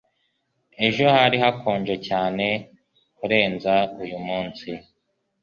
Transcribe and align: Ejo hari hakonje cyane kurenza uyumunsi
Ejo 0.85 1.05
hari 1.17 1.37
hakonje 1.43 1.95
cyane 2.07 2.45
kurenza 3.17 3.73
uyumunsi 4.01 4.69